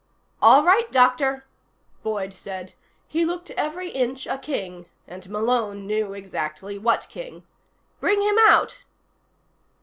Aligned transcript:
"All 0.41 0.63
right, 0.63 0.91
Doctor," 0.91 1.45
Boyd 2.01 2.33
said. 2.33 2.73
He 3.07 3.23
looked 3.23 3.51
every 3.51 3.91
inch 3.91 4.25
a 4.25 4.39
king, 4.39 4.87
and 5.07 5.29
Malone 5.29 5.85
knew 5.85 6.13
exactly 6.15 6.79
what 6.79 7.05
king. 7.07 7.45
"Bring 7.99 8.23
him 8.23 8.39
out." 8.39 8.83